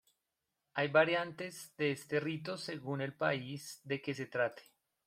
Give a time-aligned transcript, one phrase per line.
[0.73, 4.63] Hay variantes de este rito según el país de que se trate.